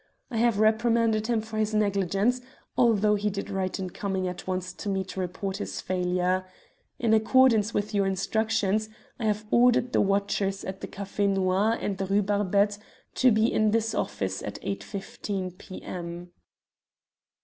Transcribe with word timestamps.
I 0.31 0.37
have 0.37 0.57
reprimanded 0.57 1.27
him 1.27 1.41
for 1.41 1.59
his 1.59 1.75
negligence, 1.75 2.41
although 2.75 3.13
he 3.13 3.29
did 3.29 3.51
right 3.51 3.79
in 3.79 3.91
coming 3.91 4.27
at 4.27 4.47
once 4.47 4.73
to 4.73 4.89
me 4.89 5.03
to 5.03 5.19
report 5.19 5.57
his 5.57 5.79
failure. 5.79 6.43
In 6.97 7.13
accordance 7.13 7.71
with 7.75 7.93
your 7.93 8.07
instructions, 8.07 8.89
I 9.19 9.25
have 9.25 9.45
ordered 9.51 9.93
the 9.93 10.01
watchers 10.01 10.65
at 10.65 10.81
the 10.81 10.87
Café 10.87 11.29
Noir 11.29 11.73
and 11.73 11.83
in 11.83 11.95
the 11.97 12.07
Rue 12.11 12.23
Barbette 12.23 12.79
to 13.13 13.29
be 13.31 13.53
in 13.53 13.69
this 13.69 13.93
office 13.93 14.41
at 14.41 14.59
8.15 14.63 15.59
p.m." 15.59 16.31